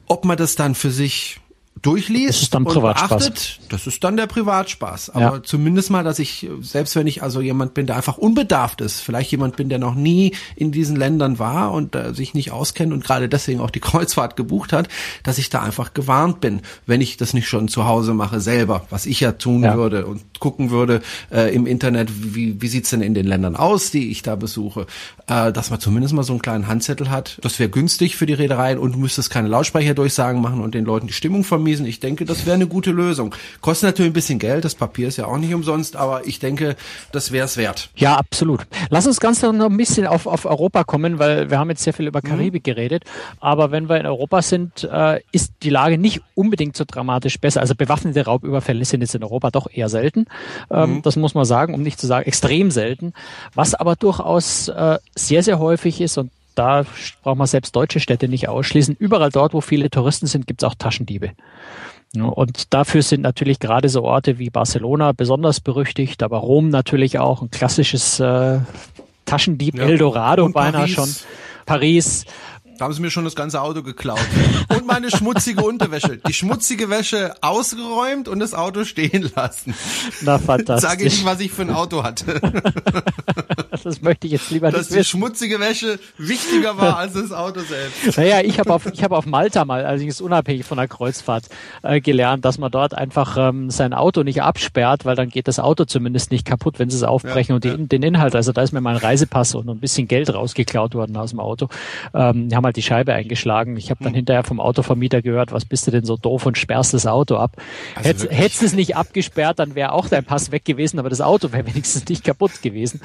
[0.06, 1.40] Ob man das dann für sich
[1.82, 3.08] durchliest das ist dann Privatspaß.
[3.08, 5.10] Beachtet, das ist dann der Privatspaß.
[5.10, 5.42] Aber ja.
[5.42, 9.30] zumindest mal, dass ich, selbst wenn ich also jemand bin, der einfach unbedarft ist, vielleicht
[9.30, 13.04] jemand bin, der noch nie in diesen Ländern war und äh, sich nicht auskennt und
[13.04, 14.88] gerade deswegen auch die Kreuzfahrt gebucht hat,
[15.22, 18.86] dass ich da einfach gewarnt bin, wenn ich das nicht schon zu Hause mache selber,
[18.90, 19.76] was ich ja tun ja.
[19.76, 23.90] würde und gucken würde äh, im Internet, wie, wie sieht's denn in den Ländern aus,
[23.90, 24.86] die ich da besuche,
[25.26, 27.38] äh, dass man zumindest mal so einen kleinen Handzettel hat.
[27.42, 31.06] Das wäre günstig für die Reedereien und müsste es keine Lautsprecherdurchsagen machen und den Leuten
[31.06, 31.86] die Stimmung vermitteln vermiesen.
[31.86, 33.34] Ich denke, das wäre eine gute Lösung.
[33.60, 36.76] Kostet natürlich ein bisschen Geld, das Papier ist ja auch nicht umsonst, aber ich denke,
[37.12, 37.90] das wäre es wert.
[37.96, 38.66] Ja, absolut.
[38.90, 41.92] Lass uns ganz noch ein bisschen auf, auf Europa kommen, weil wir haben jetzt sehr
[41.92, 42.18] viel über.
[42.18, 42.70] Karibik mhm.
[42.70, 43.04] geredet.
[43.40, 47.60] Aber wenn wir in Europa sind, äh, ist die Lage nicht unbedingt so dramatisch besser.
[47.60, 50.26] Also bewaffnete Raubüberfälle sind jetzt in Europa doch eher selten.
[50.70, 51.02] Ähm, mhm.
[51.02, 53.12] Das muss man sagen, um nicht zu sagen extrem selten.
[53.54, 56.84] Was aber durchaus äh, sehr, sehr häufig ist und da
[57.22, 58.96] braucht man selbst deutsche Städte nicht ausschließen.
[58.98, 61.32] Überall dort, wo viele Touristen sind, gibt es auch Taschendiebe.
[62.14, 67.42] Und dafür sind natürlich gerade so Orte wie Barcelona besonders berüchtigt, aber Rom natürlich auch
[67.42, 68.60] ein klassisches äh,
[69.26, 69.84] Taschendieb ja.
[69.84, 71.14] Eldorado beinahe schon.
[71.66, 72.24] Paris,
[72.78, 74.20] da haben sie mir schon das ganze Auto geklaut.
[74.88, 76.16] Meine schmutzige Unterwäsche.
[76.26, 79.74] Die schmutzige Wäsche ausgeräumt und das Auto stehen lassen.
[80.22, 80.88] Na, fantastisch.
[80.88, 82.40] Sage ich was ich für ein Auto hatte.
[83.84, 87.60] das möchte ich jetzt lieber Dass nicht die schmutzige Wäsche wichtiger war als das Auto
[87.60, 88.16] selbst.
[88.16, 91.44] Naja, ich habe auf, ich hab auf Malta mal, allerdings unabhängig von der Kreuzfahrt,
[91.82, 95.58] äh, gelernt, dass man dort einfach ähm, sein Auto nicht absperrt, weil dann geht das
[95.58, 97.76] Auto zumindest nicht kaputt, wenn sie es aufbrechen Ja, und die, ja.
[97.76, 101.30] den Inhalt, also da ist mir mein Reisepass und ein bisschen Geld rausgeklaut worden aus
[101.30, 101.68] dem Auto.
[102.14, 103.76] Ähm, die haben halt die Scheibe eingeschlagen.
[103.76, 103.90] Ich Hm.
[103.90, 107.06] habe dann hinterher vom Autovermieter gehört, was bist du denn so doof und sperrst das
[107.06, 107.56] Auto ab.
[107.94, 111.10] Also Hätt, hättest du es nicht abgesperrt, dann wäre auch dein Pass weg gewesen, aber
[111.10, 113.00] das Auto wäre wenigstens nicht kaputt gewesen.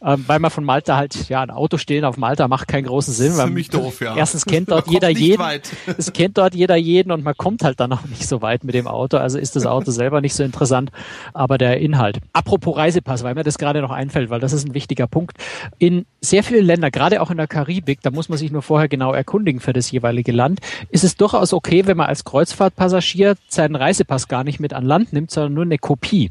[0.00, 3.12] Ähm, weil man von Malta halt, ja, ein Auto stehen auf Malta macht keinen großen
[3.12, 3.36] Sinn.
[3.36, 4.16] weil Ziemlich doof, ja.
[4.16, 5.40] Erstens kennt dort jeder jeden.
[5.40, 5.70] weit.
[5.98, 8.74] Es kennt dort jeder jeden und man kommt halt dann auch nicht so weit mit
[8.74, 9.16] dem Auto.
[9.16, 10.92] Also ist das Auto selber nicht so interessant,
[11.34, 12.18] aber der Inhalt.
[12.32, 15.36] Apropos Reisepass, weil mir das gerade noch einfällt, weil das ist ein wichtiger Punkt.
[15.78, 18.88] In sehr vielen Ländern, gerade auch in der Karibik, da muss man sich nur vorher
[18.88, 23.76] genau erkundigen für das jeweilige Land, ist es durchaus okay, wenn man als Kreuzfahrtpassagier seinen
[23.76, 26.30] Reisepass gar nicht mit an Land nimmt, sondern nur eine Kopie.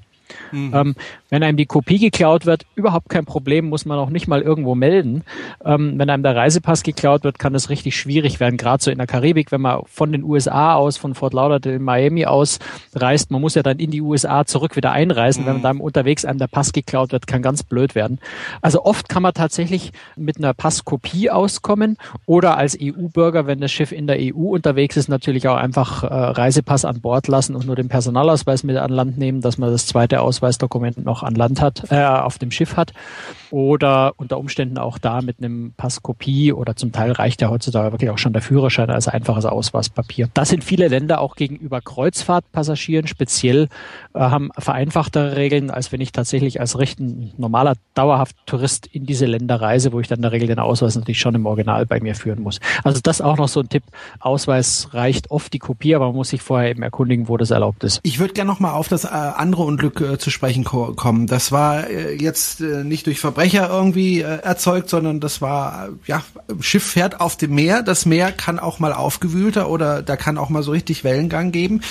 [0.74, 0.96] Ähm,
[1.30, 4.76] wenn einem die Kopie geklaut wird, überhaupt kein Problem, muss man auch nicht mal irgendwo
[4.76, 5.24] melden.
[5.64, 8.98] Ähm, wenn einem der Reisepass geklaut wird, kann das richtig schwierig werden, gerade so in
[8.98, 12.60] der Karibik, wenn man von den USA aus, von Fort Lauderdale, Miami aus
[12.96, 13.32] reist.
[13.32, 15.46] Man muss ja dann in die USA zurück wieder einreisen.
[15.46, 18.20] Wenn man dann unterwegs einem der Pass geklaut wird, kann ganz blöd werden.
[18.62, 23.92] Also oft kann man tatsächlich mit einer Passkopie auskommen oder als EU-Bürger, wenn das Schiff
[23.92, 27.76] in der EU unterwegs ist, natürlich auch einfach äh, Reisepass an Bord lassen und nur
[27.76, 31.92] den Personalausweis mit an Land nehmen, dass man das zweite Ausweisdokument noch an Land hat,
[31.92, 32.94] äh, auf dem Schiff hat.
[33.50, 38.10] Oder unter Umständen auch da mit einem Passkopie oder zum Teil reicht ja heutzutage wirklich
[38.10, 40.30] auch schon der Führerschein als einfaches Ausweispapier.
[40.34, 43.70] Das sind viele Länder auch gegenüber Kreuzfahrtpassagieren speziell
[44.14, 49.06] äh, haben vereinfachtere Regeln, als wenn ich tatsächlich als recht ein normaler dauerhaft Tourist in
[49.06, 51.86] diese Länder reise, wo ich dann in der Regel den Ausweis natürlich schon im Original
[51.86, 52.60] bei mir führen muss.
[52.84, 53.84] Also das auch noch so ein Tipp.
[54.20, 57.84] Ausweis reicht oft die Kopie, aber man muss sich vorher eben erkundigen, wo das erlaubt
[57.84, 58.00] ist.
[58.04, 61.28] Ich würde gerne noch mal auf das äh, andere Unglück äh, zu sprechen ko kommen.
[61.28, 65.92] Das war äh, jetzt äh, nicht durch Verbrecher irgendwie äh, erzeugt, sondern das war, äh,
[66.06, 66.24] ja,
[66.60, 67.84] Schiff fährt auf dem Meer.
[67.84, 71.82] Das Meer kann auch mal aufgewühlter oder da kann auch mal so richtig Wellengang geben.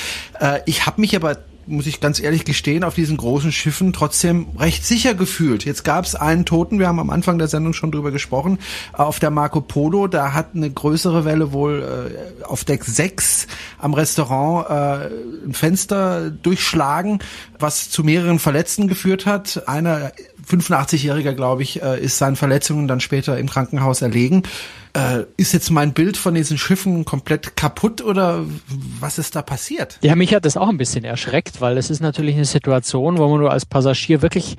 [0.65, 4.85] Ich habe mich aber muss ich ganz ehrlich gestehen, auf diesen großen Schiffen trotzdem recht
[4.85, 5.65] sicher gefühlt.
[5.65, 8.59] Jetzt gab es einen Toten, wir haben am Anfang der Sendung schon drüber gesprochen,
[8.93, 13.47] auf der Marco Polo, da hat eine größere Welle wohl äh, auf Deck 6
[13.79, 17.21] am Restaurant äh, ein Fenster durchschlagen,
[17.59, 19.69] was zu mehreren Verletzten geführt hat.
[19.69, 20.13] Einer
[20.49, 24.45] 85-Jähriger, glaube ich, äh, ist seinen Verletzungen dann später im Krankenhaus erlegen.
[24.97, 28.47] Äh, ist jetzt mein Bild von diesen Schiffen komplett kaputt oder
[28.99, 29.99] was ist da passiert?
[30.01, 33.29] Ja, mich hat das auch ein bisschen erschreckt, weil es ist natürlich eine Situation, wo
[33.29, 34.57] man nur als Passagier wirklich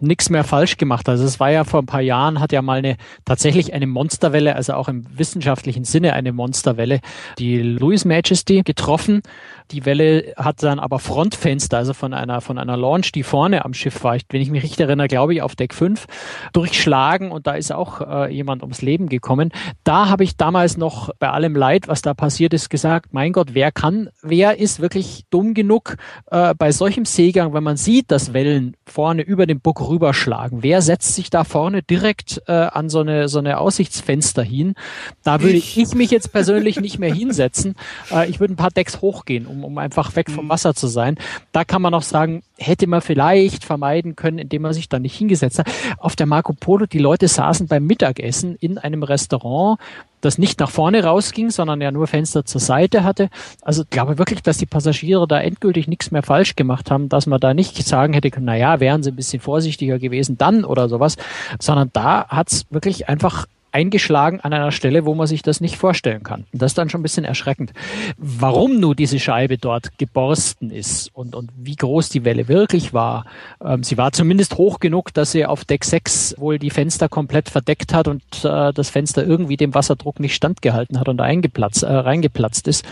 [0.00, 1.14] nichts mehr falsch gemacht hat.
[1.14, 4.54] Also es war ja vor ein paar Jahren, hat ja mal eine tatsächlich eine Monsterwelle,
[4.54, 7.00] also auch im wissenschaftlichen Sinne eine Monsterwelle,
[7.36, 9.22] die Louis Majesty getroffen.
[9.70, 13.74] Die Welle hat dann aber Frontfenster, also von einer, von einer Launch, die vorne am
[13.74, 16.06] Schiff war, ich, wenn ich mich richtig erinnere, glaube ich, auf Deck 5,
[16.52, 19.50] durchschlagen und da ist auch äh, jemand ums Leben gekommen.
[19.84, 23.54] Da habe ich damals noch bei allem Leid, was da passiert ist, gesagt, mein Gott,
[23.54, 25.96] wer kann, wer ist wirklich dumm genug
[26.30, 30.82] äh, bei solchem Seegang, wenn man sieht, dass Wellen vorne über den Buck rüberschlagen, wer
[30.82, 34.74] setzt sich da vorne direkt äh, an so eine, so eine Aussichtsfenster hin?
[35.22, 37.76] Da würde ich, ich mich jetzt persönlich nicht mehr hinsetzen.
[38.10, 41.16] Äh, ich würde ein paar Decks hochgehen, um, um einfach weg vom Wasser zu sein.
[41.52, 45.16] Da kann man auch sagen, hätte man vielleicht vermeiden können, indem man sich da nicht
[45.16, 45.70] hingesetzt hat.
[45.98, 49.78] Auf der Marco Polo, die Leute saßen beim Mittagessen in einem Restaurant,
[50.20, 53.30] das nicht nach vorne rausging, sondern ja nur Fenster zur Seite hatte.
[53.62, 57.26] Also ich glaube wirklich, dass die Passagiere da endgültig nichts mehr falsch gemacht haben, dass
[57.26, 60.88] man da nicht sagen hätte können, naja, wären sie ein bisschen vorsichtiger gewesen dann oder
[60.88, 61.16] sowas,
[61.58, 66.22] sondern da hat's wirklich einfach eingeschlagen an einer Stelle, wo man sich das nicht vorstellen
[66.22, 66.46] kann.
[66.52, 67.72] Das ist dann schon ein bisschen erschreckend.
[68.16, 73.24] Warum nur diese Scheibe dort geborsten ist und, und wie groß die Welle wirklich war.
[73.64, 77.48] Ähm, sie war zumindest hoch genug, dass sie auf Deck 6 wohl die Fenster komplett
[77.48, 81.92] verdeckt hat und äh, das Fenster irgendwie dem Wasserdruck nicht standgehalten hat und eingeplatzt, äh,
[81.92, 82.84] reingeplatzt ist.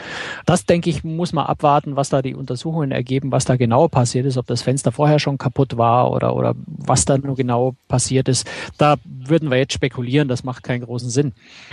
[0.46, 4.26] Das, denke ich, muss man abwarten, was da die Untersuchungen ergeben, was da genau passiert
[4.26, 8.28] ist, ob das Fenster vorher schon kaputt war oder, oder was da nur genau passiert
[8.28, 8.48] ist.
[8.76, 11.33] Da würden wir jetzt spekulieren, das macht keinen großen Sinn.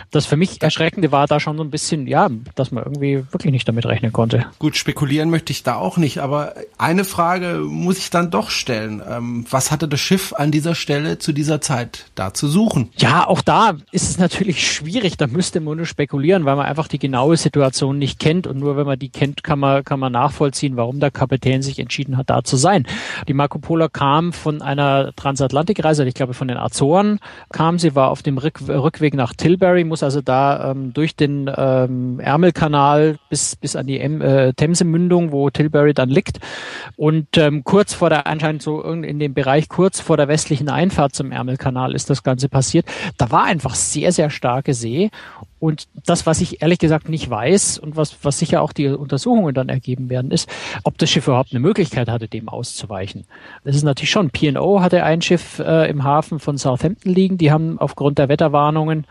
[0.09, 3.51] Das für mich Erschreckende war da schon so ein bisschen, ja, dass man irgendwie wirklich
[3.51, 4.45] nicht damit rechnen konnte.
[4.57, 9.01] Gut, spekulieren möchte ich da auch nicht, aber eine Frage muss ich dann doch stellen.
[9.07, 12.89] Ähm, was hatte das Schiff an dieser Stelle zu dieser Zeit da zu suchen?
[12.97, 15.17] Ja, auch da ist es natürlich schwierig.
[15.17, 18.47] Da müsste man nur spekulieren, weil man einfach die genaue Situation nicht kennt.
[18.47, 21.79] Und nur wenn man die kennt, kann man, kann man nachvollziehen, warum der Kapitän sich
[21.79, 22.87] entschieden hat, da zu sein.
[23.27, 27.19] Die Marco Polo kam von einer Transatlantikreise, ich glaube von den Azoren
[27.51, 27.77] kam.
[27.77, 32.19] Sie war auf dem Rück Rückweg nach Tilbury, muss also da ähm, durch den ähm,
[32.19, 36.39] Ärmelkanal bis, bis an die em äh, Themse-Mündung, wo Tilbury dann liegt.
[36.95, 41.13] Und ähm, kurz vor der, anscheinend so in dem Bereich kurz vor der westlichen Einfahrt
[41.13, 42.85] zum Ärmelkanal ist das Ganze passiert.
[43.17, 45.09] Da war einfach sehr, sehr starke See.
[45.59, 49.53] Und das, was ich ehrlich gesagt nicht weiß und was, was sicher auch die Untersuchungen
[49.53, 50.49] dann ergeben werden, ist,
[50.83, 53.25] ob das Schiff überhaupt eine Möglichkeit hatte, dem auszuweichen.
[53.63, 54.29] Das ist natürlich schon.
[54.29, 57.37] P&O hatte ein Schiff äh, im Hafen von Southampton liegen.
[57.37, 59.05] Die haben aufgrund der Wetterwarnungen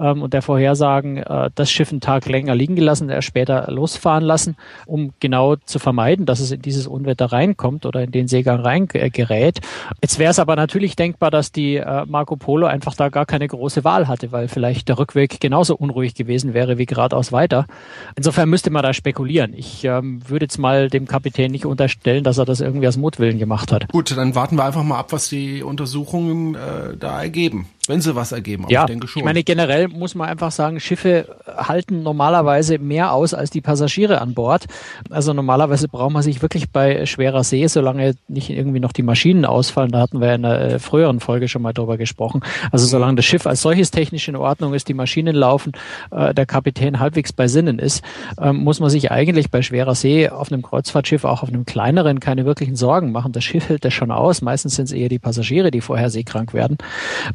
[0.00, 4.24] ähm, und der Vorhersagen äh, das Schiff einen Tag länger liegen gelassen, er später losfahren
[4.24, 4.56] lassen,
[4.86, 9.60] um genau zu vermeiden, dass es in dieses Unwetter reinkommt oder in den Seegang reingerät.
[10.02, 13.48] Jetzt wäre es aber natürlich denkbar, dass die äh, Marco Polo einfach da gar keine
[13.48, 17.66] große Wahl hatte, weil vielleicht der Rückweg genauso unruhig gewesen wäre wie geradeaus weiter.
[18.16, 19.52] Insofern müsste man da spekulieren.
[19.56, 23.38] Ich ähm, würde jetzt mal dem Kapitän nicht unterstellen, dass er das irgendwie aus Mutwillen
[23.38, 23.88] gemacht hat.
[23.88, 27.66] Gut, dann warten wir einfach mal ab, was die Untersuchungen äh, da ergeben.
[27.88, 29.20] Wenn sie was ergeben, ja, ich denke schon.
[29.20, 34.20] Ich meine, generell muss man einfach sagen, Schiffe halten normalerweise mehr aus als die Passagiere
[34.20, 34.66] an Bord.
[35.10, 39.44] Also normalerweise braucht man sich wirklich bei schwerer See, solange nicht irgendwie noch die Maschinen
[39.44, 42.40] ausfallen, da hatten wir in einer äh, früheren Folge schon mal drüber gesprochen.
[42.72, 45.72] Also solange das Schiff als solches technisch in Ordnung ist, die Maschinen laufen,
[46.10, 48.02] äh, der Kapitän halbwegs bei Sinnen ist,
[48.40, 52.20] ähm, muss man sich eigentlich bei schwerer See auf einem Kreuzfahrtschiff, auch auf einem kleineren,
[52.20, 53.32] keine wirklichen Sorgen machen.
[53.32, 54.42] Das Schiff hält das schon aus.
[54.42, 56.78] Meistens sind es eher die Passagiere, die vorher seekrank werden.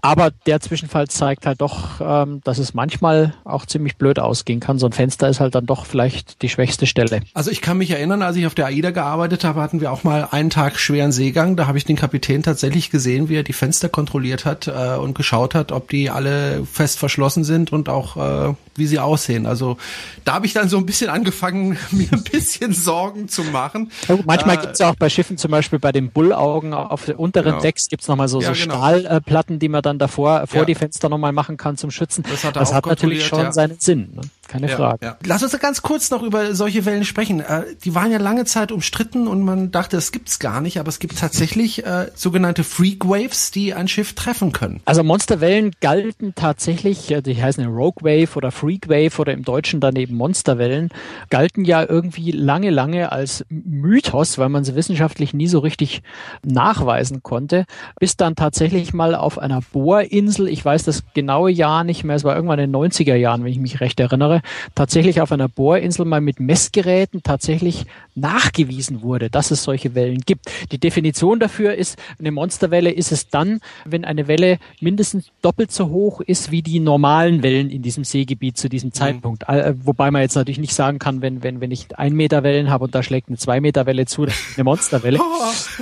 [0.01, 4.79] Aber der Zwischenfall zeigt halt doch, ähm, dass es manchmal auch ziemlich blöd ausgehen kann.
[4.79, 7.21] So ein Fenster ist halt dann doch vielleicht die schwächste Stelle.
[7.33, 10.03] Also ich kann mich erinnern, als ich auf der AIDA gearbeitet habe, hatten wir auch
[10.03, 11.55] mal einen Tag schweren Seegang.
[11.55, 15.13] Da habe ich den Kapitän tatsächlich gesehen, wie er die Fenster kontrolliert hat äh, und
[15.13, 19.45] geschaut hat, ob die alle fest verschlossen sind und auch äh, wie sie aussehen.
[19.45, 19.77] Also
[20.25, 23.91] da habe ich dann so ein bisschen angefangen, mir ein bisschen Sorgen zu machen.
[24.07, 27.19] Ja, manchmal äh, gibt es auch bei Schiffen, zum Beispiel bei den Bullaugen auf der
[27.19, 27.61] unteren genau.
[27.61, 28.77] Decks gibt es nochmal so, ja, so genau.
[28.77, 30.65] Stahlplatten, die man dann davor vor ja.
[30.65, 32.23] die Fenster nochmal machen kann zum Schützen.
[32.29, 33.51] Das hat, das hat natürlich schon ja.
[33.51, 34.13] seinen Sinn.
[34.15, 34.21] Ne?
[34.51, 35.05] Keine ja, Frage.
[35.05, 35.17] Ja.
[35.25, 37.39] Lass uns ganz kurz noch über solche Wellen sprechen.
[37.39, 40.89] Äh, die waren ja lange Zeit umstritten und man dachte, es gibt's gar nicht, aber
[40.89, 44.81] es gibt tatsächlich äh, sogenannte Freak Waves, die ein Schiff treffen können.
[44.83, 49.79] Also Monsterwellen galten tatsächlich, äh, die heißen Rogue Wave oder Freak Wave oder im Deutschen
[49.79, 50.89] dann eben Monsterwellen,
[51.29, 56.01] galten ja irgendwie lange, lange als Mythos, weil man sie wissenschaftlich nie so richtig
[56.43, 57.65] nachweisen konnte,
[57.99, 62.25] bis dann tatsächlich mal auf einer Bohrinsel, ich weiß das genaue Jahr nicht mehr, es
[62.25, 64.40] war irgendwann in den 90er Jahren, wenn ich mich recht erinnere,
[64.75, 70.51] tatsächlich auf einer Bohrinsel mal mit Messgeräten tatsächlich nachgewiesen wurde, dass es solche Wellen gibt.
[70.71, 75.89] Die Definition dafür ist, eine Monsterwelle ist es dann, wenn eine Welle mindestens doppelt so
[75.89, 78.93] hoch ist wie die normalen Wellen in diesem Seegebiet zu diesem mhm.
[78.93, 79.47] Zeitpunkt.
[79.47, 79.81] Mhm.
[79.83, 82.85] Wobei man jetzt natürlich nicht sagen kann, wenn, wenn, wenn ich ein Meter Wellen habe
[82.85, 85.19] und da schlägt eine zwei Meter Welle zu, eine Monsterwelle.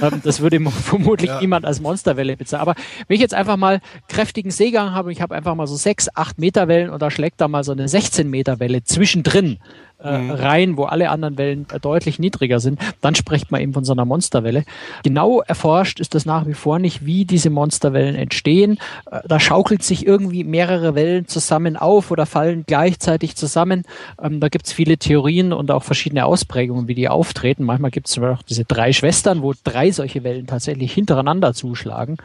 [0.02, 1.42] Ähm, das würde vermutlich ja.
[1.42, 2.62] niemand als Monsterwelle bezeichnen.
[2.62, 2.76] Aber
[3.08, 6.40] wenn ich jetzt einfach mal kräftigen Seegang habe ich habe einfach mal so sechs, acht
[6.40, 9.60] Meter Wellen und da schlägt da mal so eine 16 Meter Welle zwischendrin,
[10.02, 10.32] äh, mhm.
[10.32, 13.92] rein, wo alle anderen Wellen äh, deutlich niedriger sind, dann spricht man eben von so
[13.92, 14.64] einer Monsterwelle.
[15.04, 18.78] Genau erforscht ist das nach wie vor nicht, wie diese Monsterwellen entstehen.
[19.12, 23.84] Äh, da schaukelt sich irgendwie mehrere Wellen zusammen auf oder fallen gleichzeitig zusammen.
[24.22, 27.66] Ähm, da gibt's viele Theorien und auch verschiedene Ausprägungen, wie die auftreten.
[27.66, 32.16] Manchmal gibt es auch diese drei Schwestern, wo drei solche Wellen tatsächlich hintereinander zuschlagen.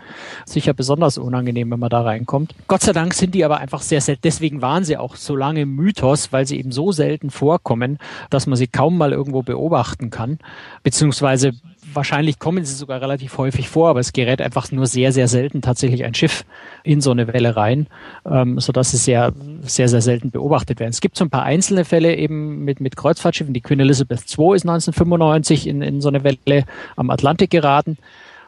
[0.46, 2.54] Sicher besonders unangenehm, wenn man da reinkommt.
[2.68, 4.22] Gott sei Dank sind die aber einfach sehr selten.
[4.22, 7.98] Deswegen waren sie auch so lange Mythos, weil sie eben so selten vorkommen vorkommen,
[8.30, 10.38] dass man sie kaum mal irgendwo beobachten kann,
[10.82, 11.52] beziehungsweise
[11.92, 15.62] wahrscheinlich kommen sie sogar relativ häufig vor, aber es gerät einfach nur sehr, sehr selten
[15.62, 16.44] tatsächlich ein Schiff
[16.82, 17.86] in so eine Welle rein,
[18.30, 20.90] ähm, sodass sie sehr, sehr, sehr selten beobachtet werden.
[20.90, 23.54] Es gibt so ein paar einzelne Fälle eben mit, mit Kreuzfahrtschiffen.
[23.54, 26.64] Die Queen Elizabeth II ist 1995 in, in so eine Welle
[26.96, 27.96] am Atlantik geraten.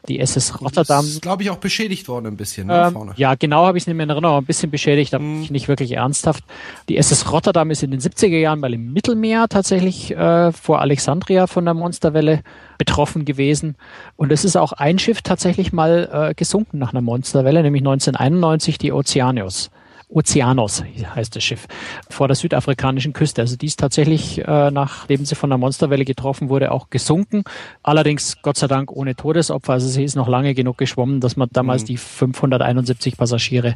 [0.09, 1.05] Die SS Rotterdam.
[1.05, 2.69] Ist, glaube ich, auch beschädigt worden ein bisschen.
[2.69, 5.25] Ne, ähm, ja, genau habe ich es nicht mehr in Erinnerung, ein bisschen beschädigt, aber
[5.25, 5.47] mm.
[5.51, 6.45] nicht wirklich ernsthaft.
[6.88, 11.47] Die SS Rotterdam ist in den 70er Jahren mal im Mittelmeer tatsächlich äh, vor Alexandria
[11.47, 12.42] von der Monsterwelle
[12.79, 13.77] betroffen gewesen.
[14.16, 18.79] Und es ist auch ein Schiff tatsächlich mal äh, gesunken nach einer Monsterwelle, nämlich 1991
[18.79, 19.71] die Oceanius.
[20.09, 21.66] Oceanos heißt das Schiff,
[22.09, 23.42] vor der südafrikanischen Küste.
[23.42, 27.42] Also die ist tatsächlich, äh, nachdem sie von der Monsterwelle getroffen wurde, auch gesunken.
[27.83, 29.75] Allerdings Gott sei Dank ohne Todesopfer.
[29.75, 31.87] Also sie ist noch lange genug geschwommen, dass man damals mhm.
[31.87, 33.75] die 571 Passagiere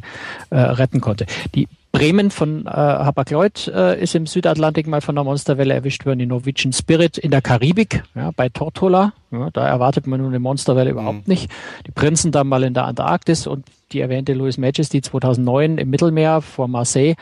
[0.49, 1.25] äh, retten konnte.
[1.53, 6.19] Die Bremen von äh, Hapag-Lloyd äh, ist im Südatlantik mal von der Monsterwelle erwischt worden,
[6.19, 9.13] die Norwegian Spirit in der Karibik, ja, bei Tortola.
[9.31, 10.97] Ja, da erwartet man nun eine Monsterwelle mhm.
[10.97, 11.51] überhaupt nicht.
[11.87, 16.41] Die Prinzen dann mal in der Antarktis und die erwähnte Louis Majesty 2009 im Mittelmeer
[16.41, 17.15] vor Marseille.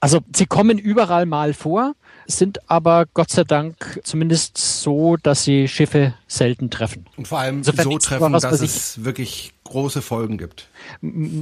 [0.00, 1.94] Also sie kommen überall mal vor
[2.26, 7.06] sind aber Gott sei Dank zumindest so, dass sie Schiffe selten treffen.
[7.16, 10.68] Und vor allem Insofern so treffen, dass es wirklich große Folgen gibt.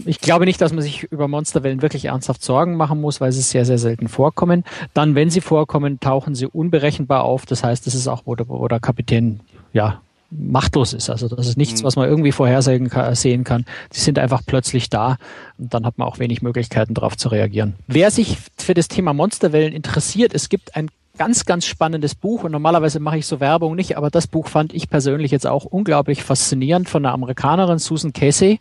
[0.07, 3.43] Ich glaube nicht, dass man sich über Monsterwellen wirklich ernsthaft Sorgen machen muss, weil sie
[3.43, 4.65] sehr, sehr selten vorkommen.
[4.95, 7.47] Dann, wenn sie vorkommen, tauchen sie unberechenbar auf.
[7.47, 9.41] Das heißt, das ist auch, wo der, wo der Kapitän
[9.73, 11.11] ja machtlos ist.
[11.11, 11.87] Also das ist nichts, mhm.
[11.87, 13.65] was man irgendwie vorhersehen kann, sehen kann.
[13.93, 15.19] Die sind einfach plötzlich da
[15.59, 17.75] und dann hat man auch wenig Möglichkeiten darauf zu reagieren.
[17.87, 22.53] Wer sich für das Thema Monsterwellen interessiert, es gibt ein ganz, ganz spannendes Buch und
[22.53, 26.23] normalerweise mache ich so Werbung nicht, aber das Buch fand ich persönlich jetzt auch unglaublich
[26.23, 28.61] faszinierend von einer Amerikanerin, Susan Casey.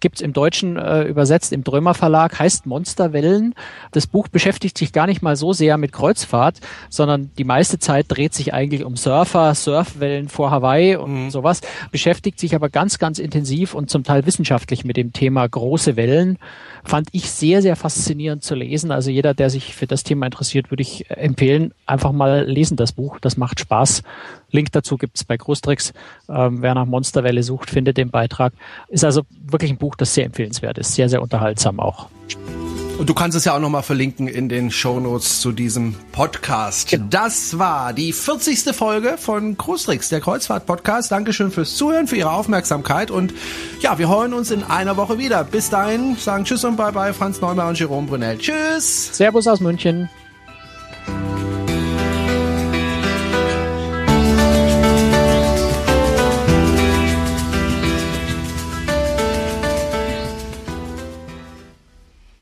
[0.00, 3.54] Gibt's im Deutschen äh, übersetzt im Drömer Verlag, heißt Monsterwellen.
[3.92, 8.06] Das Buch beschäftigt sich gar nicht mal so sehr mit Kreuzfahrt, sondern die meiste Zeit
[8.08, 11.30] dreht sich eigentlich um Surfer, Surfwellen vor Hawaii und mhm.
[11.30, 15.96] sowas, beschäftigt sich aber ganz, ganz intensiv und zum Teil wissenschaftlich mit dem Thema große
[15.96, 16.38] Wellen.
[16.84, 18.92] Fand ich sehr, sehr faszinierend zu lesen.
[18.92, 22.92] Also jeder, der sich für das Thema interessiert, würde ich empfehlen, einfach mal lesen das
[22.92, 23.18] Buch.
[23.20, 24.02] Das macht Spaß.
[24.50, 25.92] Link dazu gibt's bei Großtricks.
[26.28, 28.52] Ähm, wer nach Monsterwelle sucht, findet den Beitrag.
[28.88, 30.94] Ist also wirklich ein Buch, das sehr empfehlenswert ist.
[30.94, 32.08] Sehr, sehr unterhaltsam auch.
[32.98, 36.88] Und du kannst es ja auch nochmal verlinken in den Shownotes zu diesem Podcast.
[36.88, 37.06] Genau.
[37.10, 38.74] Das war die 40.
[38.74, 41.12] Folge von Großtricks, der Kreuzfahrt-Podcast.
[41.12, 43.34] Dankeschön fürs Zuhören, für Ihre Aufmerksamkeit und
[43.80, 45.44] ja, wir hören uns in einer Woche wieder.
[45.44, 48.38] Bis dahin sagen Tschüss und Bye-bye, Franz Neumann und Jerome Brunel.
[48.38, 49.14] Tschüss!
[49.14, 50.08] Servus aus München.